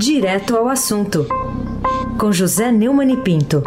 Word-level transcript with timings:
Direto 0.00 0.56
ao 0.56 0.66
assunto, 0.66 1.26
com 2.18 2.32
José 2.32 2.72
Neumann 2.72 3.12
e 3.12 3.16
Pinto. 3.18 3.62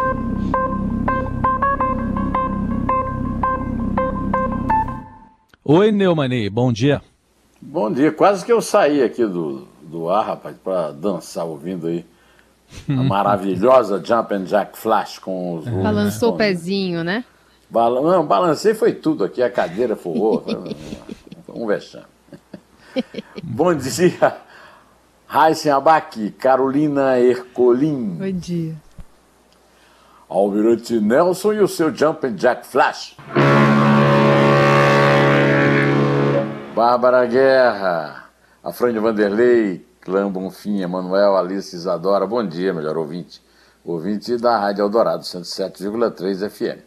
Oi, 5.64 5.92
Neumani, 5.92 6.50
bom 6.50 6.72
dia. 6.72 7.00
Bom 7.62 7.88
dia, 7.88 8.10
quase 8.10 8.44
que 8.44 8.50
eu 8.50 8.60
saí 8.60 9.00
aqui 9.00 9.24
do, 9.24 9.68
do 9.80 10.10
ar, 10.10 10.26
rapaz, 10.26 10.56
para 10.56 10.90
dançar 10.90 11.44
ouvindo 11.44 11.86
aí 11.86 12.04
a 12.88 12.92
maravilhosa 13.04 14.02
Jump 14.04 14.34
and 14.34 14.44
Jack 14.46 14.76
Flash 14.76 15.20
com 15.20 15.58
os. 15.58 15.68
Balançou 15.68 16.32
o 16.32 16.36
pezinho, 16.36 17.04
né? 17.04 17.24
Bala... 17.70 18.00
Não, 18.00 18.26
balancei 18.26 18.74
foi 18.74 18.92
tudo 18.92 19.22
aqui, 19.22 19.40
a 19.40 19.48
cadeira 19.48 19.94
forrou. 19.94 20.44
um 21.48 21.64
vexame. 21.64 22.06
Bom 23.40 23.72
dia, 23.72 24.36
Raíssen 25.34 25.72
Abac, 25.72 26.30
Carolina 26.38 27.18
Ercolim. 27.18 28.18
Bom 28.18 28.38
dia. 28.38 28.76
Almirante 30.30 31.00
Nelson 31.00 31.54
e 31.54 31.60
o 31.60 31.66
seu 31.66 31.92
Jump 31.92 32.24
and 32.24 32.36
Jack 32.36 32.64
Flash. 32.64 33.16
Bárbara 36.72 37.26
Guerra, 37.26 38.30
Afrânio 38.62 39.02
Vanderlei, 39.02 39.84
Clã 40.02 40.30
Bonfim, 40.30 40.80
Emanuel, 40.82 41.36
Alice 41.36 41.74
Isadora. 41.74 42.28
Bom 42.28 42.46
dia, 42.46 42.72
melhor 42.72 42.96
ouvinte. 42.96 43.42
Ouvinte 43.84 44.36
da 44.36 44.56
Rádio 44.56 44.84
Eldorado, 44.84 45.24
107,3 45.24 46.48
FM. 46.48 46.80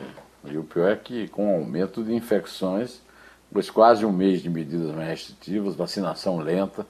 e 0.51 0.57
o 0.57 0.65
pior 0.65 0.91
é 0.91 0.97
que 0.97 1.29
com 1.29 1.53
o 1.53 1.57
aumento 1.57 2.03
de 2.03 2.15
infecções, 2.15 3.03
depois 3.51 3.69
quase 3.69 4.07
um 4.07 4.13
mês 4.13 4.41
de 4.41 4.49
medidas 4.49 4.95
mais 4.95 5.09
restritivas, 5.09 5.75
vacinação 5.75 6.39
lenta, 6.39 6.87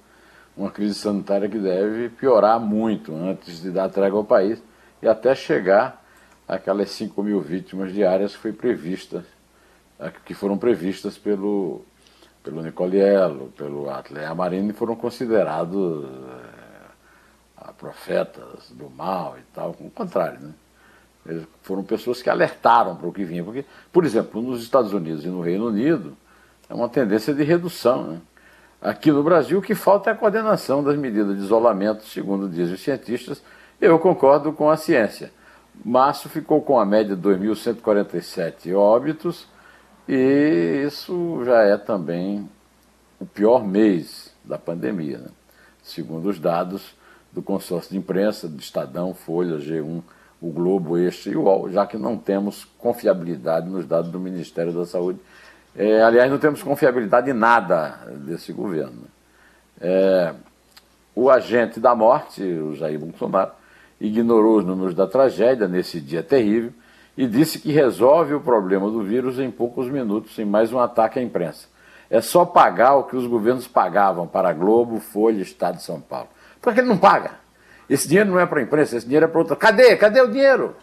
uma 0.54 0.70
crise 0.70 0.94
sanitária 0.94 1.48
que 1.48 1.58
deve 1.58 2.10
piorar 2.10 2.60
muito 2.60 3.14
antes 3.14 3.62
de 3.62 3.70
dar 3.70 3.88
trégua 3.88 4.18
ao 4.18 4.24
país 4.24 4.62
e 5.00 5.08
até 5.08 5.34
chegar 5.34 6.04
àquelas 6.46 6.90
5 6.90 7.22
mil 7.22 7.40
vítimas 7.40 7.94
diárias 7.94 8.32
que 8.32 8.42
foi 8.42 8.52
prevista, 8.52 9.24
que 10.26 10.34
foram 10.34 10.58
previstas 10.58 11.16
pelo, 11.16 11.80
pelo 12.44 12.60
Nicoliello, 12.60 13.50
pelo 13.56 13.88
Atlé 13.88 14.26
Amarini, 14.26 14.74
foram 14.74 14.94
considerados 14.94 16.04
é, 17.58 17.72
profetas 17.78 18.70
do 18.72 18.90
mal 18.90 19.38
e 19.38 19.42
tal, 19.54 19.70
o 19.80 19.90
contrário, 19.90 20.40
né? 20.40 20.52
Eles 21.24 21.46
foram 21.62 21.82
pessoas 21.82 22.20
que 22.20 22.28
alertaram 22.28 22.96
para 22.96 23.06
o 23.06 23.12
que 23.12 23.24
vinha. 23.24 23.44
Porque, 23.44 23.64
por 23.92 24.04
exemplo, 24.04 24.40
nos 24.40 24.62
Estados 24.62 24.92
Unidos 24.92 25.24
e 25.24 25.28
no 25.28 25.42
Reino 25.42 25.68
Unido, 25.68 26.16
é 26.70 26.74
uma 26.74 26.88
tendência 26.88 27.34
de 27.34 27.42
redução. 27.42 28.06
Né? 28.06 28.20
Aqui 28.80 29.10
no 29.10 29.22
Brasil, 29.22 29.58
o 29.58 29.62
que 29.62 29.74
falta 29.74 30.08
é 30.08 30.12
a 30.12 30.16
coordenação 30.16 30.82
das 30.82 30.96
medidas 30.96 31.36
de 31.36 31.42
isolamento, 31.42 32.04
segundo 32.04 32.48
dizem 32.48 32.74
os 32.74 32.80
cientistas. 32.80 33.42
Eu 33.80 33.98
concordo 33.98 34.52
com 34.52 34.70
a 34.70 34.76
ciência. 34.76 35.32
Março 35.84 36.28
ficou 36.28 36.62
com 36.62 36.78
a 36.78 36.86
média 36.86 37.16
de 37.16 37.22
2.147 37.22 38.74
óbitos, 38.74 39.48
e 40.08 40.84
isso 40.86 41.42
já 41.44 41.62
é 41.62 41.76
também 41.76 42.48
o 43.18 43.26
pior 43.26 43.66
mês 43.66 44.32
da 44.44 44.56
pandemia, 44.56 45.18
né? 45.18 45.28
segundo 45.82 46.28
os 46.28 46.38
dados 46.38 46.94
do 47.32 47.42
consórcio 47.42 47.92
de 47.92 47.98
imprensa, 47.98 48.48
do 48.48 48.60
Estadão, 48.60 49.14
Folha, 49.14 49.58
G1, 49.58 50.02
o 50.40 50.50
Globo, 50.50 50.96
este 50.98 51.30
e 51.30 51.36
o 51.36 51.42
UOL, 51.42 51.70
já 51.70 51.86
que 51.86 51.98
não 51.98 52.16
temos 52.16 52.64
confiabilidade 52.78 53.68
nos 53.68 53.86
dados 53.86 54.10
do 54.10 54.18
Ministério 54.18 54.72
da 54.72 54.86
Saúde 54.86 55.20
é, 55.76 56.02
aliás, 56.02 56.30
não 56.30 56.38
temos 56.38 56.62
confiabilidade 56.62 57.30
em 57.30 57.34
nada 57.34 57.98
desse 58.16 58.52
governo. 58.52 59.04
É, 59.80 60.34
o 61.14 61.30
agente 61.30 61.78
da 61.78 61.94
morte, 61.94 62.42
o 62.42 62.74
Jair 62.74 62.98
Bolsonaro, 62.98 63.52
ignorou 64.00 64.58
os 64.58 64.64
números 64.64 64.94
da 64.94 65.06
tragédia 65.06 65.68
nesse 65.68 66.00
dia 66.00 66.22
terrível 66.22 66.72
e 67.16 67.26
disse 67.26 67.58
que 67.58 67.70
resolve 67.70 68.34
o 68.34 68.40
problema 68.40 68.90
do 68.90 69.02
vírus 69.02 69.38
em 69.38 69.50
poucos 69.50 69.88
minutos, 69.88 70.38
em 70.38 70.44
mais 70.44 70.72
um 70.72 70.78
ataque 70.78 71.18
à 71.18 71.22
imprensa. 71.22 71.68
É 72.08 72.20
só 72.20 72.44
pagar 72.44 72.94
o 72.94 73.04
que 73.04 73.14
os 73.14 73.26
governos 73.26 73.68
pagavam 73.68 74.26
para 74.26 74.48
a 74.48 74.52
Globo, 74.52 74.98
Folha, 74.98 75.42
Estado 75.42 75.76
de 75.76 75.82
São 75.82 76.00
Paulo. 76.00 76.28
Por 76.60 76.74
que 76.74 76.80
ele 76.80 76.88
não 76.88 76.98
paga? 76.98 77.32
Esse 77.88 78.08
dinheiro 78.08 78.30
não 78.30 78.40
é 78.40 78.46
para 78.46 78.60
a 78.60 78.62
imprensa, 78.62 78.96
esse 78.96 79.06
dinheiro 79.06 79.26
é 79.26 79.28
para 79.28 79.38
outra. 79.38 79.56
Cadê? 79.56 79.96
Cadê 79.96 80.20
o 80.20 80.28
dinheiro? 80.28 80.74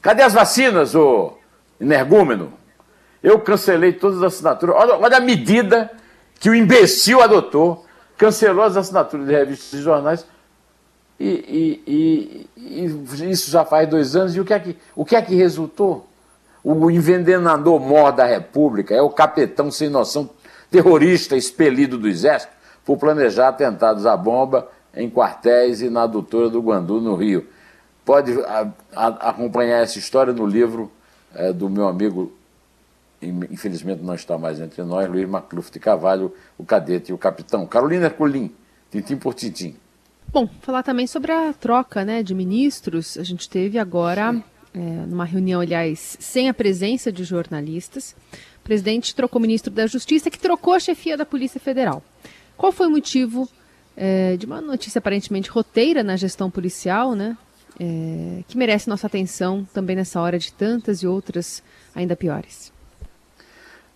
Cadê 0.00 0.22
as 0.22 0.34
vacinas, 0.34 0.94
ô 0.94 1.36
energúmeno? 1.80 2.52
Eu 3.22 3.40
cancelei 3.40 3.92
todas 3.92 4.18
as 4.18 4.34
assinaturas. 4.34 4.76
Olha, 4.76 4.96
olha 4.96 5.16
a 5.16 5.20
medida 5.20 5.90
que 6.38 6.48
o 6.48 6.54
imbecil 6.54 7.20
adotou. 7.20 7.84
Cancelou 8.16 8.64
as 8.64 8.76
assinaturas 8.76 9.26
de 9.26 9.32
revistas 9.32 9.80
e 9.80 9.82
jornais. 9.82 10.26
E, 11.18 11.26
e, 11.86 12.48
e, 12.56 12.84
e, 12.86 13.30
isso 13.30 13.50
já 13.50 13.64
faz 13.64 13.88
dois 13.88 14.14
anos. 14.14 14.36
E 14.36 14.40
o 14.40 14.44
que 14.44 14.54
é 14.54 14.60
que, 14.60 14.76
o 14.94 15.04
que, 15.04 15.16
é 15.16 15.22
que 15.22 15.34
resultou? 15.34 16.06
O 16.62 16.90
envenenador 16.90 17.80
mor 17.80 18.12
da 18.12 18.24
República 18.24 18.94
é 18.94 19.00
o 19.00 19.10
capitão 19.10 19.70
sem 19.70 19.88
noção, 19.88 20.28
terrorista 20.70 21.36
expelido 21.36 21.96
do 21.96 22.08
Exército, 22.08 22.52
por 22.84 22.98
planejar 22.98 23.48
atentados 23.48 24.06
à 24.06 24.16
bomba 24.16 24.68
em 24.94 25.08
quartéis 25.08 25.80
e 25.80 25.88
na 25.88 26.02
adutora 26.02 26.50
do 26.50 26.60
Guandu, 26.60 27.00
no 27.00 27.14
Rio. 27.14 27.46
Pode 28.04 28.32
a, 28.42 28.68
a, 28.94 29.06
acompanhar 29.30 29.82
essa 29.82 29.98
história 29.98 30.32
no 30.32 30.46
livro 30.46 30.90
é, 31.34 31.52
do 31.52 31.70
meu 31.70 31.86
amigo 31.86 32.32
infelizmente 33.20 34.02
não 34.02 34.14
está 34.14 34.38
mais 34.38 34.60
entre 34.60 34.82
nós, 34.82 35.08
Luiz 35.08 35.28
Macluf 35.28 35.70
de 35.70 35.78
Carvalho, 35.78 36.32
o 36.56 36.64
cadete 36.64 37.10
e 37.10 37.14
o 37.14 37.18
capitão. 37.18 37.66
Carolina 37.66 38.06
Herculin, 38.06 38.52
tintim 38.90 39.16
por 39.16 39.34
tintim. 39.34 39.76
Bom, 40.30 40.48
falar 40.60 40.82
também 40.82 41.06
sobre 41.06 41.32
a 41.32 41.52
troca 41.52 42.04
né, 42.04 42.22
de 42.22 42.34
ministros. 42.34 43.16
A 43.16 43.24
gente 43.24 43.48
teve 43.48 43.78
agora, 43.78 44.42
é, 44.74 44.78
numa 44.78 45.24
reunião, 45.24 45.60
aliás, 45.60 46.16
sem 46.20 46.48
a 46.48 46.54
presença 46.54 47.10
de 47.10 47.24
jornalistas, 47.24 48.14
o 48.60 48.64
presidente 48.64 49.14
trocou 49.14 49.38
o 49.38 49.42
ministro 49.42 49.72
da 49.72 49.86
Justiça, 49.86 50.30
que 50.30 50.38
trocou 50.38 50.74
a 50.74 50.80
chefia 50.80 51.16
da 51.16 51.24
Polícia 51.24 51.58
Federal. 51.58 52.02
Qual 52.56 52.70
foi 52.70 52.86
o 52.86 52.90
motivo 52.90 53.48
é, 53.96 54.36
de 54.36 54.46
uma 54.46 54.60
notícia 54.60 54.98
aparentemente 54.98 55.50
roteira 55.50 56.02
na 56.02 56.16
gestão 56.16 56.50
policial, 56.50 57.14
né? 57.14 57.36
É, 57.80 58.42
que 58.48 58.58
merece 58.58 58.88
nossa 58.88 59.06
atenção 59.06 59.66
também 59.72 59.94
nessa 59.94 60.20
hora 60.20 60.38
de 60.38 60.52
tantas 60.52 61.02
e 61.02 61.06
outras 61.06 61.62
ainda 61.94 62.16
piores. 62.16 62.72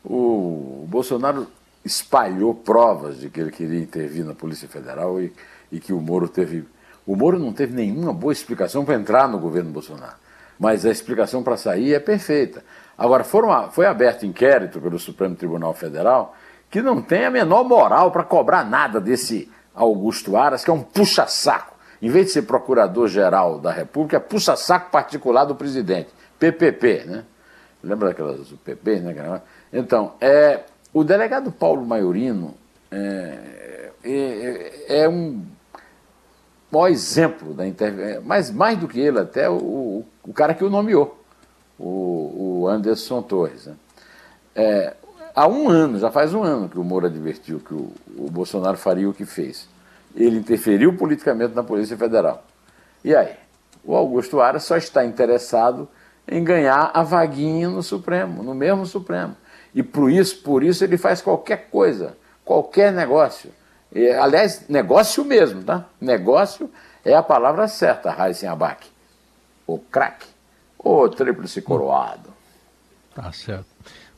O 0.05 0.85
Bolsonaro 0.89 1.47
espalhou 1.85 2.55
provas 2.55 3.19
de 3.19 3.31
que 3.31 3.41
ele 3.41 3.51
queria 3.51 3.81
intervir 3.81 4.25
na 4.25 4.35
Polícia 4.35 4.69
Federal 4.69 5.21
e, 5.21 5.33
e 5.71 5.81
que 5.81 5.93
o 5.93 6.01
Moro 6.01 6.29
teve. 6.29 6.65
O 7.07 7.17
Moro 7.17 7.39
não 7.39 7.53
teve 7.53 7.75
nenhuma 7.75 8.13
boa 8.13 8.33
explicação 8.33 8.85
para 8.85 8.95
entrar 8.95 9.29
no 9.29 9.39
governo 9.39 9.71
Bolsonaro, 9.71 10.17
mas 10.59 10.87
a 10.87 10.91
explicação 10.91 11.43
para 11.43 11.57
sair 11.57 11.95
é 11.95 12.01
perfeita. 12.01 12.65
Agora, 12.97 13.25
foram, 13.25 13.71
foi 13.71 13.87
aberto 13.87 14.25
inquérito 14.25 14.81
pelo 14.81 14.99
Supremo 14.99 15.35
Tribunal 15.35 15.75
Federal 15.75 16.37
que 16.73 16.81
não 16.81 17.03
tem 17.03 17.27
a 17.27 17.31
menor 17.31 17.65
moral 17.65 18.11
para 18.11 18.25
cobrar 18.25 18.65
nada 18.65 18.99
desse 18.99 19.51
Augusto 19.75 20.39
Aras, 20.39 20.65
que 20.65 20.71
é 20.71 20.73
um 20.73 20.83
puxa-saco. 20.83 21.77
Em 22.01 22.09
vez 22.09 22.27
de 22.27 22.33
ser 22.33 22.43
procurador-geral 22.43 23.61
da 23.61 23.71
República, 23.71 24.17
é 24.17 24.21
puxa-saco 24.21 24.91
particular 24.91 25.45
do 25.45 25.55
presidente, 25.55 26.09
PPP, 26.39 27.05
né? 27.07 27.25
Lembra 27.83 28.09
daquelas 28.09 28.49
PP, 28.65 29.01
né? 29.01 29.43
Então, 29.73 30.15
é, 30.21 30.61
o 30.93 31.03
delegado 31.03 31.51
Paulo 31.51 31.85
Maiorino 31.87 32.55
é, 32.91 33.91
é, 34.05 35.03
é 35.03 35.09
um 35.09 35.43
maior 36.71 36.89
exemplo 36.89 37.55
da 37.55 37.67
intervenção, 37.67 38.11
é, 38.11 38.21
mas 38.21 38.51
mais 38.51 38.79
do 38.79 38.89
que 38.89 39.01
ele 39.01 39.19
até 39.19 39.49
o, 39.49 40.05
o 40.23 40.33
cara 40.33 40.55
que 40.55 40.65
o 40.65 40.71
nomeou, 40.71 41.19
o, 41.79 42.61
o 42.63 42.69
Anderson 42.69 43.23
Torres. 43.23 43.67
Né? 43.67 43.75
É, 44.55 44.95
há 45.35 45.49
um 45.49 45.69
ano, 45.69 45.99
já 45.99 46.11
faz 46.11 46.35
um 46.35 46.43
ano 46.43 46.69
que 46.69 46.79
o 46.79 46.85
Moro 46.85 47.07
advertiu 47.07 47.61
que 47.61 47.75
o, 47.75 47.93
o 48.17 48.31
Bolsonaro 48.31 48.77
faria 48.77 49.09
o 49.09 49.15
que 49.15 49.25
fez. 49.25 49.69
Ele 50.15 50.39
interferiu 50.39 50.95
politicamente 50.97 51.55
na 51.55 51.63
Polícia 51.63 51.97
Federal. 51.97 52.45
E 53.03 53.15
aí? 53.15 53.37
O 53.85 53.97
Augusto 53.97 54.41
Aras 54.41 54.63
só 54.63 54.77
está 54.77 55.05
interessado 55.05 55.89
em 56.29 56.45
ganhar 56.45 56.91
a 56.95 57.03
vaguinha 57.03 57.69
no 57.69 57.83
Supremo, 57.83 58.43
no 58.43 58.55
mesmo 58.55 58.87
Supremo. 58.87 59.37
E 59.75 59.83
por 59.83 60.11
isso, 60.11 60.39
por 60.43 60.63
isso 60.63 60.85
ele 60.85 60.99
faz 60.99 61.23
qualquer 61.23 61.69
coisa, 61.71 62.17
qualquer 62.45 62.93
negócio. 62.93 63.51
E, 63.95 64.09
aliás, 64.11 64.69
negócio 64.69 65.25
mesmo, 65.25 65.63
tá? 65.63 65.87
Negócio 66.01 66.71
é 67.05 67.15
a 67.15 67.23
palavra 67.23 67.69
certa, 67.69 68.11
Raíssen 68.11 68.49
Abac. 68.49 68.87
O 69.67 69.79
craque, 69.79 70.27
o 70.79 71.09
tríplice 71.09 71.63
coroado. 71.63 72.31
Tá 73.15 73.33
certo. 73.33 73.67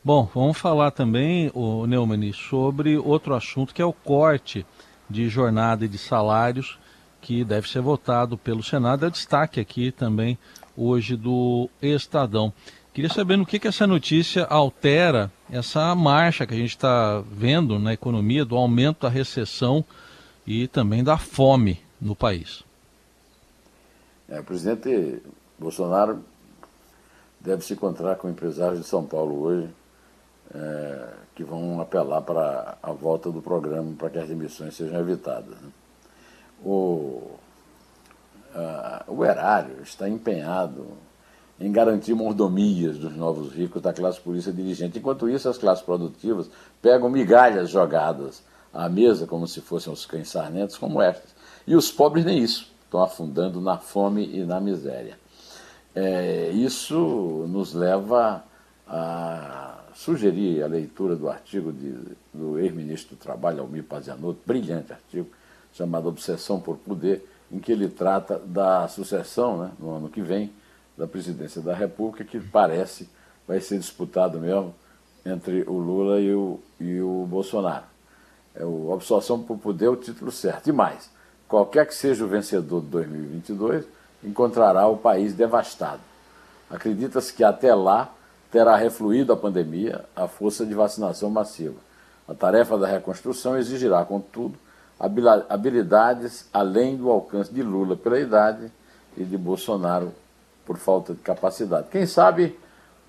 Bom, 0.03 0.29
vamos 0.33 0.57
falar 0.57 0.91
também, 0.91 1.51
o 1.53 1.85
Neumann, 1.87 2.31
sobre 2.31 2.97
outro 2.97 3.33
assunto 3.33 3.73
que 3.73 3.81
é 3.81 3.85
o 3.85 3.93
corte 3.93 4.65
de 5.09 5.27
jornada 5.29 5.85
e 5.85 5.87
de 5.87 5.97
salários 5.97 6.79
que 7.21 7.43
deve 7.43 7.67
ser 7.67 7.81
votado 7.81 8.37
pelo 8.37 8.61
Senado. 8.61 9.05
É 9.05 9.09
destaque 9.09 9.59
aqui 9.59 9.91
também 9.91 10.37
hoje 10.77 11.15
do 11.15 11.69
Estadão. 11.81 12.53
Queria 12.93 13.09
saber 13.09 13.35
no 13.35 13.45
que, 13.45 13.59
que 13.59 13.67
essa 13.67 13.87
notícia 13.87 14.45
altera 14.45 15.31
essa 15.49 15.93
marcha 15.95 16.45
que 16.45 16.53
a 16.53 16.57
gente 16.57 16.71
está 16.71 17.23
vendo 17.31 17.77
na 17.79 17.93
economia, 17.93 18.45
do 18.45 18.55
aumento 18.55 19.01
da 19.01 19.09
recessão 19.09 19.83
e 20.45 20.67
também 20.67 21.03
da 21.03 21.17
fome 21.17 21.81
no 21.99 22.15
país. 22.15 22.63
É, 24.27 24.39
o 24.39 24.43
presidente 24.43 25.21
Bolsonaro 25.57 26.23
deve 27.39 27.63
se 27.63 27.73
encontrar 27.73 28.15
com 28.15 28.29
empresários 28.29 28.79
de 28.79 28.87
São 28.87 29.05
Paulo 29.05 29.39
hoje, 29.41 29.69
é, 30.53 31.09
que 31.35 31.43
vão 31.43 31.79
apelar 31.79 32.21
para 32.21 32.77
a 32.81 32.91
volta 32.91 33.31
do 33.31 33.41
programa 33.41 33.93
para 33.97 34.09
que 34.09 34.17
as 34.17 34.27
demissões 34.27 34.75
sejam 34.75 34.99
evitadas. 34.99 35.55
Né? 35.61 35.69
O, 36.63 37.31
a, 38.53 39.03
o 39.07 39.23
erário 39.23 39.81
está 39.83 40.09
empenhado 40.09 40.87
em 41.59 41.71
garantir 41.71 42.13
mordomias 42.13 42.97
dos 42.97 43.15
novos 43.15 43.53
ricos 43.53 43.81
da 43.81 43.93
classe 43.93 44.19
polícia 44.19 44.51
dirigente. 44.51 44.99
Enquanto 44.99 45.29
isso, 45.29 45.47
as 45.47 45.57
classes 45.57 45.83
produtivas 45.83 46.49
pegam 46.81 47.09
migalhas 47.09 47.69
jogadas 47.69 48.43
à 48.73 48.89
mesa, 48.89 49.25
como 49.25 49.47
se 49.47 49.61
fossem 49.61 49.91
os 49.91 50.05
cães 50.05 50.29
sarnentos, 50.29 50.77
como 50.77 51.01
estas. 51.01 51.33
E 51.65 51.75
os 51.75 51.91
pobres 51.91 52.25
nem 52.25 52.39
isso, 52.39 52.69
estão 52.83 53.01
afundando 53.01 53.61
na 53.61 53.77
fome 53.77 54.25
e 54.25 54.43
na 54.43 54.59
miséria. 54.59 55.17
É, 55.95 56.49
isso 56.49 57.45
nos 57.47 57.73
leva 57.73 58.43
a 58.85 59.79
sugerir 59.93 60.61
a 60.61 60.67
leitura 60.67 61.15
do 61.15 61.29
artigo 61.29 61.71
de, 61.71 61.95
do 62.33 62.59
ex-ministro 62.59 63.15
do 63.15 63.19
Trabalho, 63.19 63.61
Almir 63.61 63.83
Pazianotto, 63.83 64.41
brilhante 64.45 64.91
artigo, 64.91 65.29
chamado 65.73 66.09
Obsessão 66.09 66.59
por 66.59 66.77
Poder, 66.77 67.25
em 67.49 67.59
que 67.59 67.71
ele 67.71 67.87
trata 67.87 68.37
da 68.37 68.87
sucessão, 68.89 69.57
né, 69.57 69.71
no 69.79 69.91
ano 69.91 70.09
que 70.09 70.21
vem, 70.21 70.51
da 70.97 71.07
presidência 71.07 71.61
da 71.61 71.73
República, 71.73 72.23
que 72.23 72.39
parece 72.39 73.09
vai 73.47 73.59
ser 73.59 73.77
disputado 73.77 74.39
mesmo 74.39 74.73
entre 75.25 75.63
o 75.63 75.77
Lula 75.77 76.19
e 76.19 76.33
o, 76.33 76.59
e 76.79 77.01
o 77.01 77.25
Bolsonaro. 77.27 77.85
É 78.53 78.63
o 78.63 78.93
Absorção 78.93 79.41
por 79.41 79.57
Poder 79.57 79.89
o 79.89 79.95
título 79.95 80.31
certo. 80.31 80.67
E 80.69 80.71
mais, 80.71 81.09
qualquer 81.47 81.85
que 81.85 81.95
seja 81.95 82.23
o 82.23 82.27
vencedor 82.27 82.81
de 82.81 82.87
2022, 82.87 83.85
encontrará 84.23 84.87
o 84.87 84.97
país 84.97 85.33
devastado. 85.33 86.01
Acredita-se 86.69 87.33
que 87.33 87.43
até 87.43 87.73
lá 87.75 88.13
terá 88.51 88.75
refluído 88.75 89.33
a 89.33 89.37
pandemia, 89.37 90.05
a 90.15 90.27
força 90.27 90.65
de 90.65 90.73
vacinação 90.73 91.29
massiva. 91.29 91.75
A 92.27 92.33
tarefa 92.33 92.77
da 92.77 92.87
reconstrução 92.87 93.57
exigirá, 93.57 94.03
contudo, 94.05 94.57
habilidades 95.49 96.47
além 96.53 96.95
do 96.95 97.09
alcance 97.09 97.53
de 97.53 97.61
Lula 97.61 97.95
pela 97.95 98.19
idade 98.19 98.71
e 99.17 99.23
de 99.23 99.37
Bolsonaro 99.37 100.13
por 100.65 100.77
falta 100.77 101.13
de 101.13 101.19
capacidade. 101.19 101.87
Quem 101.91 102.05
sabe 102.05 102.57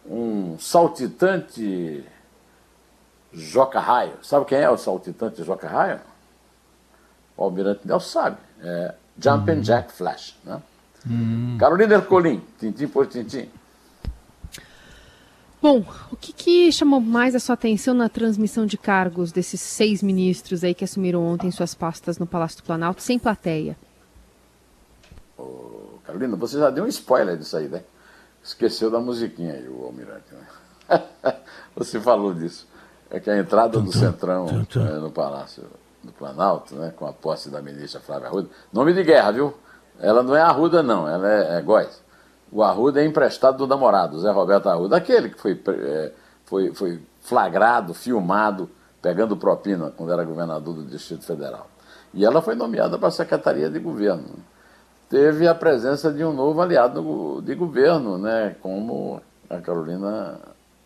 um 0.09 0.59
saltitante 0.59 2.05
Joca 3.33 3.81
Raio. 3.81 4.15
Sabe 4.23 4.47
quem 4.47 4.59
é 4.59 4.71
o 4.71 4.77
saltitante 4.77 5.43
Joca 5.43 5.69
Raio? 5.69 6.01
O 7.37 7.45
Almirante 7.45 7.87
Nelson 7.87 8.09
sabe. 8.09 8.37
É 8.63 8.95
Jumpin' 9.19 9.53
uhum. 9.53 9.61
Jack 9.61 9.93
Flash. 9.93 10.37
Né? 10.45 10.61
Uhum. 11.09 11.57
Carolina 11.59 11.95
Ercolim, 11.95 12.43
tintim 12.59 12.89
por 12.89 13.07
tintim. 13.07 13.49
Bom, 15.61 15.85
o 16.13 16.17
que, 16.17 16.33
que, 16.33 16.71
chamou 16.71 17.01
mais 17.01 17.35
a 17.35 17.41
sua 17.41 17.55
atenção 17.55 17.95
na 17.95 18.09
transmissão 18.09 18.67
de 18.67 18.77
cargos 18.77 19.33
desses 19.33 19.61
seis 19.61 20.03
ministros 20.03 20.63
aí 20.63 20.75
que 20.75 20.85
assumiram 20.85 21.27
ontem 21.27 21.51
suas 21.51 21.75
pastas 21.75 22.19
no 22.19 22.27
Palácio 22.27 22.59
do 22.59 22.63
Planalto 22.63 23.03
sem 23.03 23.19
plateia? 23.19 23.77
Carolina, 26.07 26.37
você 26.37 26.59
já 26.59 26.71
deu 26.71 26.85
um 26.85 26.89
spoiler 26.89 27.37
disso 27.37 27.57
aí, 27.57 27.69
né? 27.69 27.83
Esqueceu 28.43 28.91
da 28.91 29.01
musiquinha 29.01 29.55
aí, 29.55 29.69
o 29.69 29.85
Almirante. 29.85 30.33
Né? 30.33 31.03
você 31.75 32.01
falou 32.01 32.33
disso. 32.33 32.67
É 33.11 33.19
que 33.19 33.29
a 33.29 33.37
entrada 33.37 33.81
do 33.81 33.93
Centrão 33.93 34.47
é, 34.49 34.99
no 34.99 35.11
Palácio 35.11 35.65
do 36.03 36.13
Planalto, 36.13 36.75
né, 36.75 36.93
com 36.97 37.07
a 37.07 37.13
posse 37.13 37.51
da 37.51 37.61
ministra 37.61 38.01
Flávia 38.01 38.29
Arruda, 38.29 38.49
nome 38.73 38.93
de 38.93 39.03
guerra, 39.03 39.33
viu? 39.33 39.55
Ela 39.99 40.23
não 40.23 40.37
é 40.37 40.41
Arruda, 40.41 40.83
não, 40.83 41.09
ela 41.09 41.29
é, 41.29 41.59
é 41.59 41.61
Góis. 41.63 42.01
O 42.51 42.63
Arruda 42.63 43.01
é 43.01 43.05
emprestado 43.05 43.59
do 43.59 43.67
namorado, 43.67 44.21
Zé 44.21 44.31
Roberto 44.31 44.69
Arruda, 44.69 44.97
aquele 44.97 45.31
que 45.31 45.41
foi, 45.41 45.61
é, 45.69 46.13
foi, 46.45 46.73
foi 46.73 47.03
flagrado, 47.21 47.93
filmado, 47.93 48.71
pegando 49.03 49.37
propina 49.37 49.93
quando 49.97 50.13
era 50.13 50.25
governador 50.25 50.75
do 50.75 50.85
Distrito 50.85 51.25
Federal. 51.25 51.69
E 52.15 52.25
ela 52.25 52.41
foi 52.41 52.55
nomeada 52.55 52.99
para 52.99 53.09
a 53.09 53.13
Secretaria 53.13 53.69
de 53.69 53.79
Governo 53.79 54.37
teve 55.09 55.47
a 55.47 55.55
presença 55.55 56.13
de 56.13 56.25
um 56.25 56.33
novo 56.33 56.61
aliado 56.61 57.43
de 57.43 57.55
governo, 57.55 58.19
né, 58.19 58.57
como 58.61 59.21
a 59.49 59.59
Carolina 59.59 60.39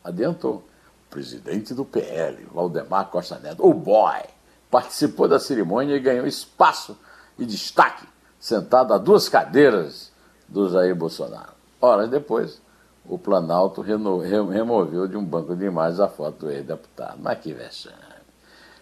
adiantou. 0.04 0.64
O 1.06 1.10
presidente 1.10 1.74
do 1.74 1.84
PL, 1.84 2.46
Valdemar 2.52 3.06
Costa 3.06 3.38
Neto, 3.38 3.66
o 3.66 3.74
boy, 3.74 4.22
participou 4.70 5.26
da 5.26 5.40
cerimônia 5.40 5.96
e 5.96 6.00
ganhou 6.00 6.26
espaço 6.26 6.96
e 7.38 7.44
destaque, 7.44 8.06
sentado 8.38 8.94
a 8.94 8.98
duas 8.98 9.28
cadeiras 9.28 10.12
do 10.46 10.68
Jair 10.68 10.94
Bolsonaro. 10.94 11.52
Horas 11.80 12.08
depois, 12.08 12.60
o 13.04 13.18
Planalto 13.18 13.80
removeu 13.80 15.08
de 15.08 15.16
um 15.16 15.24
banco 15.24 15.56
de 15.56 15.64
imagens 15.64 15.98
a 15.98 16.06
foto 16.06 16.46
do 16.46 16.50
ex-deputado. 16.52 17.18
Mas 17.20 17.40
que 17.40 17.52
vexame. 17.52 17.96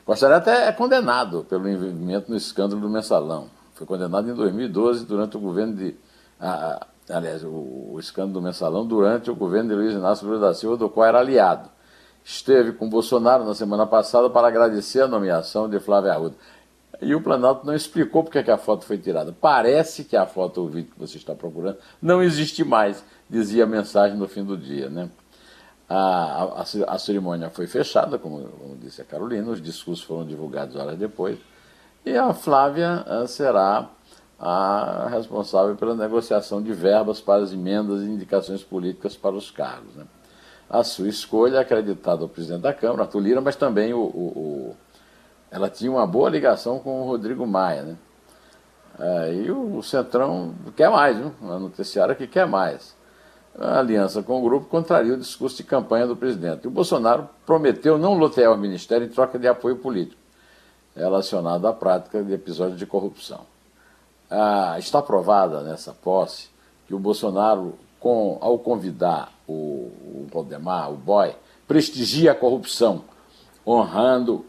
Costa 0.05 0.29
Neto 0.29 0.51
é 0.51 0.73
condenado 0.73 1.45
pelo 1.45 1.69
envolvimento 1.69 2.31
no 2.31 2.37
escândalo 2.37 2.81
do 2.81 2.91
mensalão 2.91 3.49
foi 3.79 3.87
condenado 3.87 4.29
em 4.29 4.35
2012 4.35 5.07
durante 5.07 5.37
o 5.37 5.41
governo 5.41 5.77
de. 5.77 5.95
Ah, 6.41 6.85
aliás, 7.09 7.45
o, 7.45 7.93
o, 7.93 7.97
escândalo 8.01 8.35
do 8.35 8.43
mensalão 8.43 8.85
durante 8.85 9.31
o 9.31 9.37
governo 9.37 9.71
de 9.71 9.77
Luiz 9.77 9.95
Inácio 9.95 10.27
Lula 10.27 10.41
da 10.41 10.55
Silva, 10.55 10.77
do 10.77 10.91
qual 10.91 11.07
era 11.07 11.21
aliado. 11.21 11.71
Esteve 12.25 12.73
com 12.73 12.91
Bolsonaro 12.91 13.45
na 13.45 13.55
semana 13.55 13.87
passada 13.87 14.29
para 14.29 14.49
agradecer 14.49 15.01
a 15.01 15.09
nomeação 15.09 15.69
de 15.69 15.79
Flávio 15.79 16.11
Arruda. 16.11 16.35
E 17.01 17.15
o 17.15 17.23
Planalto 17.23 17.65
não 17.65 17.75
explicou 17.75 18.25
porque 18.25 18.43
que 18.43 18.51
a 18.51 18.59
foto 18.59 18.85
foi 18.85 18.99
tirada. 18.99 19.33
Parece 19.41 20.05
que 20.05 20.17
a 20.17 20.27
foto 20.27 20.63
ou 20.63 20.69
vídeo 20.69 20.93
que 20.93 20.99
você 20.99 21.17
está 21.17 21.35
procurando 21.35 21.79
não 22.03 22.21
existe 22.21 22.65
mais, 22.65 23.05
dizia 23.31 23.63
a 23.63 23.67
mensagem 23.67 24.19
no 24.19 24.27
fim 24.27 24.45
do 24.45 24.57
dia. 24.57 24.91
Né? 24.91 25.09
A, 25.89 26.43
a, 26.43 26.63
a 26.63 26.99
cerimônia 26.99 27.49
foi 27.49 27.69
fechada, 27.69 28.19
como, 28.19 28.43
como 28.49 28.77
disse 28.77 29.01
a 29.01 29.05
Carolina, 29.05 29.49
os 29.49 29.63
discursos 29.63 30.05
foram 30.05 30.27
divulgados 30.27 30.75
horas 30.75 30.99
depois. 30.99 31.39
E 32.05 32.17
a 32.17 32.33
Flávia 32.33 33.05
eh, 33.07 33.27
será 33.27 33.89
a 34.39 35.09
responsável 35.11 35.75
pela 35.75 35.95
negociação 35.95 36.63
de 36.63 36.73
verbas 36.73 37.21
para 37.21 37.43
as 37.43 37.53
emendas 37.53 38.03
e 38.03 38.07
indicações 38.07 38.63
políticas 38.63 39.17
para 39.17 39.35
os 39.35 39.51
cargos. 39.51 39.95
Né? 39.97 40.05
A 40.71 40.85
sua 40.85 41.09
escolha 41.09 41.57
é 41.57 41.61
acreditada 41.61 42.23
ao 42.23 42.29
presidente 42.29 42.63
da 42.63 42.73
Câmara, 42.73 43.03
Arthur 43.03 43.21
Lira, 43.21 43.41
mas 43.41 43.57
também 43.57 43.93
o, 43.93 43.99
o, 43.99 44.03
o, 44.03 44.77
ela 45.51 45.69
tinha 45.69 45.91
uma 45.91 46.07
boa 46.07 46.31
ligação 46.31 46.79
com 46.79 47.03
o 47.03 47.05
Rodrigo 47.05 47.47
Maia. 47.47 47.83
Né? 47.83 47.97
É, 49.01 49.35
e 49.35 49.51
o 49.51 49.83
Centrão 49.83 50.55
quer 50.77 50.91
mais, 50.91 51.17
viu? 51.17 51.33
a 51.43 51.59
noticiária 51.59 52.15
que 52.15 52.27
quer 52.27 52.47
mais. 52.47 52.97
A 53.59 53.81
aliança 53.81 54.23
com 54.23 54.39
o 54.39 54.43
grupo 54.43 54.67
contraria 54.67 55.15
o 55.15 55.17
discurso 55.17 55.57
de 55.57 55.65
campanha 55.65 56.07
do 56.07 56.15
presidente. 56.15 56.65
E 56.65 56.69
o 56.69 56.71
Bolsonaro 56.71 57.29
prometeu 57.45 57.99
não 57.99 58.17
lotear 58.17 58.53
o 58.53 58.57
ministério 58.57 59.05
em 59.05 59.11
troca 59.11 59.37
de 59.37 59.49
apoio 59.49 59.77
político 59.77 60.28
relacionado 60.99 61.67
à 61.67 61.73
prática 61.73 62.23
de 62.23 62.33
episódios 62.33 62.79
de 62.79 62.87
corrupção. 62.87 63.41
Ah, 64.31 64.77
está 64.79 65.01
provada 65.01 65.63
nessa 65.63 65.93
posse 65.93 66.49
que 66.87 66.95
o 66.95 66.99
Bolsonaro, 66.99 67.79
com, 67.99 68.39
ao 68.41 68.59
convidar 68.59 69.33
o, 69.47 69.53
o 69.53 70.29
Valdemar, 70.33 70.91
o 70.91 70.97
boy, 70.97 71.35
prestigia 71.67 72.33
a 72.33 72.35
corrupção, 72.35 73.05
honrando 73.67 74.45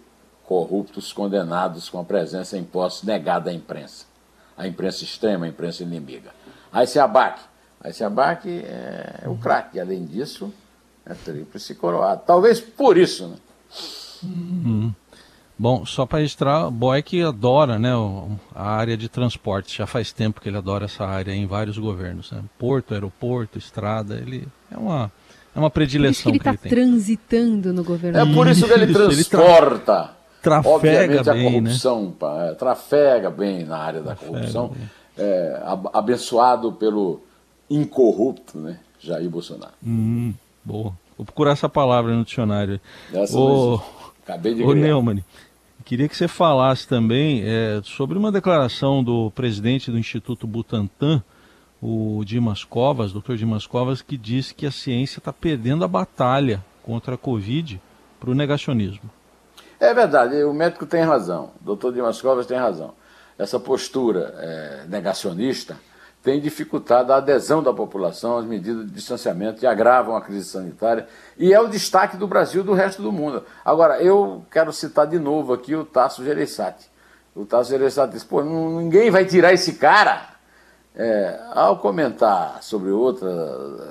corruptos 0.45 1.13
condenados 1.13 1.89
com 1.89 1.99
a 1.99 2.03
presença 2.03 2.57
em 2.57 2.63
posse 2.63 3.05
negada 3.05 3.51
à 3.51 3.53
imprensa. 3.53 4.05
A 4.57 4.67
imprensa 4.67 5.03
extrema, 5.03 5.45
a 5.45 5.49
imprensa 5.49 5.83
inimiga. 5.83 6.31
Aí 6.71 6.87
se 6.87 6.99
abaque. 6.99 7.41
Aí 7.81 7.93
se 7.93 8.03
abaque 8.03 8.63
é 8.65 9.27
o 9.27 9.37
craque. 9.37 9.79
Além 9.79 10.05
disso, 10.05 10.51
é 11.05 11.13
tríplice 11.13 11.75
coroado. 11.75 12.23
Talvez 12.25 12.59
por 12.59 12.97
isso, 12.97 13.27
né? 13.27 13.37
Uhum. 14.23 14.93
Bom, 15.59 15.85
só 15.85 16.05
para 16.05 16.19
registrar, 16.19 16.69
Boy 16.69 17.03
que 17.03 17.21
adora 17.21 17.77
né, 17.77 17.91
a 18.55 18.71
área 18.71 18.95
de 18.95 19.09
transporte. 19.09 19.77
Já 19.77 19.85
faz 19.85 20.13
tempo 20.13 20.39
que 20.39 20.47
ele 20.47 20.57
adora 20.57 20.85
essa 20.85 21.05
área 21.05 21.33
em 21.33 21.45
vários 21.45 21.77
governos. 21.77 22.31
Né? 22.31 22.41
Porto, 22.57 22.93
aeroporto, 22.93 23.57
estrada, 23.57 24.15
ele 24.15 24.47
é 24.71 24.77
uma, 24.77 25.11
é 25.53 25.59
uma 25.59 25.69
predileção 25.69 26.31
por 26.31 26.35
isso 26.35 26.41
que 26.41 26.47
ele 26.49 26.55
está 26.55 26.69
transitando 26.69 27.73
no 27.73 27.83
governo. 27.83 28.17
É 28.19 28.33
por 28.33 28.47
isso 28.47 28.65
que 28.65 28.71
ele 28.71 28.93
transporta. 28.93 30.11
Trafega 30.41 30.73
Obviamente 30.73 31.23
bem, 31.25 31.47
a 31.47 31.51
corrupção 31.51 32.15
né? 32.21 32.55
trafega 32.57 33.29
bem 33.29 33.65
na 33.65 33.77
área 33.77 33.99
da 33.99 34.15
trafega 34.15 34.31
corrupção, 34.31 34.71
é, 35.17 35.61
abençoado 35.91 36.71
pelo 36.71 37.21
incorrupto, 37.69 38.57
né? 38.57 38.79
Jair 39.01 39.29
Bolsonaro. 39.29 39.73
Hum, 39.85 40.33
boa. 40.63 40.93
Vou 41.17 41.25
procurar 41.25 41.51
essa 41.51 41.67
palavra 41.67 42.15
no 42.15 42.23
dicionário. 42.23 42.79
Essa 43.13 43.37
ô, 43.37 43.81
Acabei 44.29 44.53
de 44.53 44.63
Ô, 44.63 44.73
Neumann, 44.73 45.23
queria 45.89 46.07
que 46.07 46.15
você 46.15 46.27
falasse 46.27 46.87
também 46.87 47.41
é, 47.43 47.81
sobre 47.83 48.15
uma 48.15 48.31
declaração 48.31 49.03
do 49.03 49.31
presidente 49.31 49.89
do 49.89 49.97
Instituto 49.97 50.45
Butantan, 50.45 51.23
o 51.81 52.21
Dimas 52.23 52.63
Covas, 52.63 53.11
doutor 53.11 53.35
Dimas 53.37 53.65
Covas, 53.65 53.99
que 53.99 54.15
disse 54.15 54.53
que 54.53 54.67
a 54.67 54.71
ciência 54.71 55.17
está 55.17 55.33
perdendo 55.33 55.83
a 55.83 55.87
batalha 55.87 56.63
contra 56.83 57.15
a 57.15 57.17
Covid 57.17 57.81
para 58.19 58.29
o 58.29 58.35
negacionismo. 58.35 59.09
É 59.79 59.91
verdade, 59.91 60.43
o 60.43 60.53
médico 60.53 60.85
tem 60.85 61.01
razão, 61.01 61.53
o 61.59 61.65
doutor 61.65 61.91
Dimas 61.91 62.21
Covas 62.21 62.45
tem 62.45 62.59
razão. 62.59 62.93
Essa 63.35 63.59
postura 63.59 64.35
é, 64.37 64.83
negacionista 64.87 65.75
tem 66.21 66.39
dificultado 66.39 67.13
a 67.13 67.17
adesão 67.17 67.63
da 67.63 67.73
população 67.73 68.37
às 68.37 68.45
medidas 68.45 68.85
de 68.85 68.91
distanciamento 68.91 69.63
e 69.63 69.67
agravam 69.67 70.15
a 70.15 70.21
crise 70.21 70.49
sanitária. 70.49 71.07
E 71.37 71.53
é 71.53 71.59
o 71.59 71.67
destaque 71.67 72.17
do 72.17 72.27
Brasil 72.27 72.63
do 72.63 72.73
resto 72.73 73.01
do 73.01 73.11
mundo. 73.11 73.43
Agora, 73.63 74.01
eu 74.01 74.43
quero 74.51 74.73
citar 74.73 75.07
de 75.07 75.17
novo 75.17 75.53
aqui 75.53 75.75
o 75.75 75.85
Tasso 75.85 76.23
Gereissati. 76.23 76.89
O 77.33 77.45
Tasso 77.45 77.69
Gereissati 77.69 78.13
disse, 78.13 78.25
pô, 78.25 78.43
ninguém 78.43 79.09
vai 79.09 79.23
tirar 79.25 79.53
esse 79.53 79.73
cara. 79.73 80.37
É, 80.95 81.39
ao 81.53 81.77
comentar 81.77 82.61
sobre 82.61 82.89
outra 82.89 83.29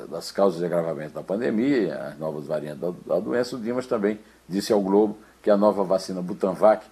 das 0.08 0.30
causas 0.30 0.58
de 0.58 0.66
agravamento 0.66 1.14
da 1.14 1.22
pandemia, 1.22 1.94
as 2.08 2.18
novas 2.18 2.46
variantes 2.46 2.80
da, 2.80 2.92
da 3.06 3.20
doença, 3.20 3.56
o 3.56 3.58
Dimas 3.58 3.86
também 3.86 4.20
disse 4.46 4.72
ao 4.72 4.82
Globo 4.82 5.16
que 5.40 5.48
a 5.48 5.56
nova 5.56 5.84
vacina 5.84 6.20
Butanvac, 6.20 6.84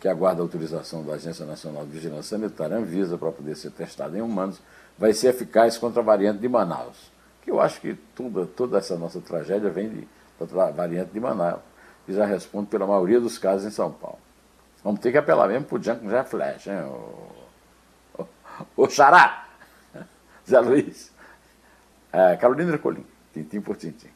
que 0.00 0.08
aguarda 0.08 0.40
a 0.40 0.44
autorização 0.44 1.04
da 1.04 1.14
Agência 1.14 1.44
Nacional 1.44 1.84
de 1.84 1.92
Vigilância 1.92 2.38
Sanitária, 2.38 2.76
Anvisa, 2.76 3.18
para 3.18 3.32
poder 3.32 3.56
ser 3.56 3.70
testada 3.70 4.16
em 4.16 4.20
humanos, 4.20 4.60
vai 4.96 5.12
ser 5.12 5.28
eficaz 5.28 5.76
contra 5.76 6.00
a 6.00 6.04
variante 6.04 6.38
de 6.38 6.48
Manaus. 6.48 7.10
Que 7.42 7.50
eu 7.50 7.60
acho 7.60 7.80
que 7.80 7.94
tudo, 8.14 8.46
toda 8.46 8.78
essa 8.78 8.96
nossa 8.96 9.20
tragédia 9.20 9.70
vem 9.70 9.88
de, 9.88 10.08
da 10.38 10.70
variante 10.70 11.10
de 11.12 11.20
Manaus, 11.20 11.60
que 12.06 12.12
já 12.12 12.24
responde 12.24 12.68
pela 12.68 12.86
maioria 12.86 13.20
dos 13.20 13.38
casos 13.38 13.66
em 13.66 13.70
São 13.70 13.90
Paulo. 13.90 14.18
Vamos 14.84 15.00
ter 15.00 15.10
que 15.10 15.18
apelar 15.18 15.48
mesmo 15.48 15.66
para 15.66 15.78
o 15.78 15.82
Junction 15.82 16.10
já 16.10 16.24
Flash, 16.24 16.66
hein? 16.68 16.82
O, 16.84 18.22
o, 18.22 18.26
o 18.76 18.90
Xará, 18.90 19.48
Zé 20.48 20.60
Luiz, 20.60 21.12
é, 22.12 22.36
Carolina 22.36 22.72
Ercolim, 22.72 23.04
tintim 23.32 23.60
por 23.60 23.76
tintim. 23.76 24.08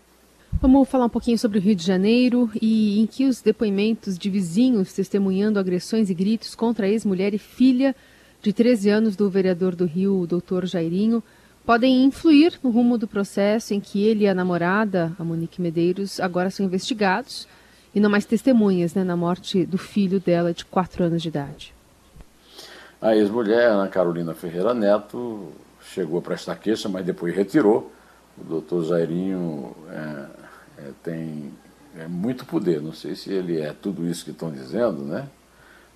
Vamos 0.62 0.88
falar 0.88 1.06
um 1.06 1.08
pouquinho 1.08 1.36
sobre 1.36 1.58
o 1.58 1.60
Rio 1.60 1.74
de 1.74 1.84
Janeiro 1.84 2.48
e 2.62 3.00
em 3.00 3.04
que 3.04 3.26
os 3.26 3.40
depoimentos 3.40 4.16
de 4.16 4.30
vizinhos 4.30 4.92
testemunhando 4.92 5.58
agressões 5.58 6.08
e 6.08 6.14
gritos 6.14 6.54
contra 6.54 6.86
a 6.86 6.88
ex-mulher 6.88 7.34
e 7.34 7.38
filha 7.38 7.96
de 8.40 8.52
13 8.52 8.88
anos 8.88 9.16
do 9.16 9.28
vereador 9.28 9.74
do 9.74 9.86
Rio, 9.86 10.24
doutor 10.24 10.64
Jairinho, 10.64 11.20
podem 11.66 12.04
influir 12.04 12.60
no 12.62 12.70
rumo 12.70 12.96
do 12.96 13.08
processo 13.08 13.74
em 13.74 13.80
que 13.80 14.04
ele 14.04 14.22
e 14.22 14.28
a 14.28 14.34
namorada, 14.34 15.12
a 15.18 15.24
Monique 15.24 15.60
Medeiros, 15.60 16.20
agora 16.20 16.48
são 16.48 16.64
investigados 16.64 17.48
e 17.92 17.98
não 17.98 18.08
mais 18.08 18.24
testemunhas 18.24 18.94
né, 18.94 19.02
na 19.02 19.16
morte 19.16 19.66
do 19.66 19.76
filho 19.76 20.20
dela 20.20 20.54
de 20.54 20.64
4 20.64 21.02
anos 21.02 21.22
de 21.22 21.28
idade. 21.28 21.74
A 23.00 23.16
ex-mulher, 23.16 23.66
Ana 23.66 23.88
Carolina 23.88 24.32
Ferreira 24.32 24.72
Neto, 24.72 25.48
chegou 25.80 26.20
a 26.20 26.22
prestar 26.22 26.54
queixa, 26.54 26.88
mas 26.88 27.04
depois 27.04 27.34
retirou. 27.34 27.90
O 28.38 28.44
doutor 28.44 28.84
Jairinho 28.84 29.76
é, 29.90 30.41
é, 30.82 30.92
tem 31.02 31.52
é, 31.96 32.06
muito 32.06 32.44
poder, 32.44 32.80
não 32.80 32.92
sei 32.92 33.14
se 33.14 33.30
ele 33.32 33.60
é 33.60 33.72
tudo 33.72 34.06
isso 34.06 34.24
que 34.24 34.30
estão 34.30 34.50
dizendo, 34.50 35.04
né? 35.04 35.28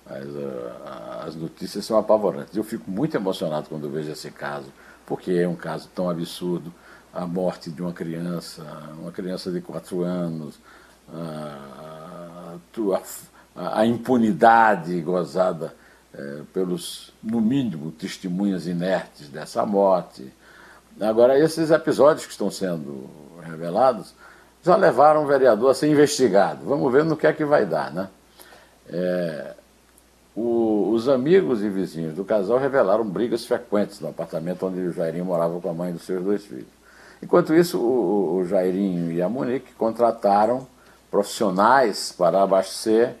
Mas 0.09 0.25
uh, 0.25 1.25
as 1.25 1.35
notícias 1.35 1.85
são 1.85 1.97
apavorantes. 1.97 2.55
Eu 2.55 2.63
fico 2.63 2.89
muito 2.89 3.15
emocionado 3.15 3.67
quando 3.67 3.89
vejo 3.89 4.11
esse 4.11 4.31
caso, 4.31 4.71
porque 5.05 5.31
é 5.31 5.47
um 5.47 5.55
caso 5.55 5.89
tão 5.93 6.09
absurdo. 6.09 6.73
A 7.13 7.25
morte 7.25 7.71
de 7.71 7.81
uma 7.81 7.91
criança, 7.91 8.63
uma 8.99 9.11
criança 9.11 9.51
de 9.51 9.59
quatro 9.59 10.03
anos, 10.03 10.55
uh, 11.09 12.59
a, 13.55 13.79
a, 13.79 13.85
impunidade 13.85 15.01
gozada 15.01 15.73
uh, 16.13 16.45
pelos, 16.53 17.11
no 17.23 17.41
mínimo, 17.41 17.91
testemunhas 17.91 18.67
inertes 18.67 19.29
dessa 19.29 19.65
morte. 19.65 20.31
Agora, 21.01 21.37
esses 21.37 21.71
episódios 21.71 22.25
que 22.25 22.31
estão 22.31 22.51
sendo 22.51 23.09
revelados 23.41 24.13
já 24.67 24.75
levaram 24.75 25.23
o 25.23 25.27
vereador 25.27 25.71
a 25.71 25.73
ser 25.73 25.87
investigado. 25.87 26.65
Vamos 26.65 26.91
ver 26.91 27.03
no 27.03 27.17
que 27.17 27.25
é 27.25 27.33
que 27.33 27.43
vai 27.43 27.65
dar, 27.65 27.91
né? 27.91 28.07
É, 28.89 29.53
o, 30.35 30.91
os 30.93 31.09
amigos 31.09 31.63
e 31.63 31.69
vizinhos 31.69 32.13
do 32.13 32.23
casal 32.23 32.59
revelaram 32.59 33.03
brigas 33.03 33.45
frequentes 33.45 33.99
no 33.99 34.09
apartamento 34.09 34.65
onde 34.67 34.79
o 34.79 34.93
Jairinho 34.93 35.25
morava 35.25 35.59
com 35.59 35.69
a 35.69 35.73
mãe 35.73 35.91
dos 35.91 36.03
seus 36.03 36.23
dois 36.23 36.45
filhos. 36.45 36.67
Enquanto 37.23 37.55
isso, 37.55 37.79
o, 37.79 38.37
o 38.37 38.45
Jairinho 38.45 39.11
e 39.11 39.21
a 39.21 39.27
Monique 39.27 39.73
contrataram 39.73 40.67
profissionais 41.09 42.13
para 42.15 42.43
abastecer, 42.43 43.15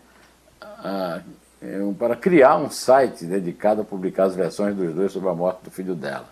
uh, 0.61 1.93
para 1.97 2.15
criar 2.15 2.57
um 2.57 2.69
site 2.69 3.25
dedicado 3.25 3.81
a 3.81 3.83
publicar 3.83 4.25
as 4.25 4.35
versões 4.35 4.75
dos 4.75 4.93
dois 4.93 5.11
sobre 5.11 5.29
a 5.29 5.33
morte 5.33 5.63
do 5.63 5.71
filho 5.71 5.95
dela. 5.95 6.27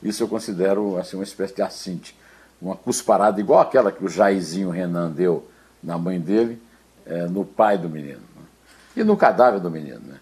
Isso 0.00 0.22
eu 0.22 0.28
considero 0.28 0.96
assim, 0.96 1.16
uma 1.16 1.24
espécie 1.24 1.56
de 1.56 1.62
assinte, 1.62 2.16
uma 2.60 2.76
cusparada 2.76 3.40
igual 3.40 3.60
aquela 3.60 3.92
que 3.92 4.04
o 4.04 4.08
Jairzinho 4.08 4.70
Renan 4.70 5.10
deu 5.10 5.48
na 5.82 5.96
mãe 5.96 6.20
dele, 6.20 6.60
é, 7.06 7.26
no 7.26 7.44
pai 7.44 7.78
do 7.78 7.88
menino. 7.88 8.20
Né? 8.36 8.42
E 8.96 9.04
no 9.04 9.16
cadáver 9.16 9.60
do 9.60 9.70
menino. 9.70 10.00
Né? 10.06 10.16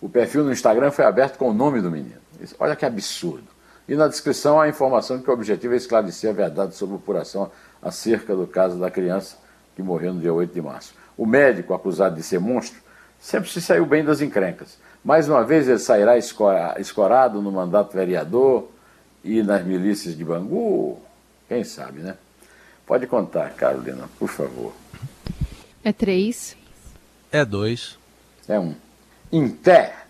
O 0.00 0.08
perfil 0.08 0.42
no 0.42 0.52
Instagram 0.52 0.90
foi 0.90 1.04
aberto 1.04 1.36
com 1.36 1.50
o 1.50 1.52
nome 1.52 1.80
do 1.80 1.90
menino. 1.90 2.20
Olha 2.58 2.74
que 2.74 2.84
absurdo. 2.84 3.44
E 3.86 3.94
na 3.94 4.08
descrição 4.08 4.60
há 4.60 4.64
a 4.64 4.68
informação 4.68 5.20
que 5.20 5.28
o 5.28 5.32
objetivo 5.32 5.74
é 5.74 5.76
esclarecer 5.76 6.30
a 6.30 6.32
verdade 6.32 6.74
sobre 6.74 6.94
a 6.94 6.98
apuração 6.98 7.50
acerca 7.80 8.34
do 8.34 8.46
caso 8.46 8.78
da 8.78 8.90
criança 8.90 9.36
que 9.74 9.82
morreu 9.82 10.14
no 10.14 10.20
dia 10.20 10.32
8 10.32 10.52
de 10.52 10.62
março. 10.62 10.94
O 11.16 11.26
médico, 11.26 11.74
acusado 11.74 12.16
de 12.16 12.22
ser 12.22 12.38
monstro, 12.38 12.80
sempre 13.20 13.50
se 13.50 13.60
saiu 13.60 13.84
bem 13.86 14.04
das 14.04 14.20
encrencas. 14.20 14.78
Mais 15.04 15.28
uma 15.28 15.44
vez 15.44 15.68
ele 15.68 15.78
sairá 15.78 16.16
escorado 16.16 17.42
no 17.42 17.50
mandato 17.50 17.92
vereador 17.92 18.68
e 19.24 19.42
nas 19.42 19.64
milícias 19.64 20.16
de 20.16 20.24
Bangu? 20.24 20.98
Quem 21.52 21.64
sabe, 21.64 22.00
né? 22.00 22.16
Pode 22.86 23.06
contar, 23.06 23.50
Carolina, 23.50 24.08
por 24.18 24.26
favor. 24.26 24.72
É 25.84 25.92
três. 25.92 26.56
É 27.30 27.44
dois. 27.44 27.98
É 28.48 28.58
um. 28.58 28.74
Em 29.30 29.50
pé. 29.50 30.01